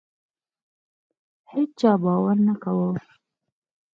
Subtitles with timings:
[1.51, 2.89] هیچا باور نه کاوه.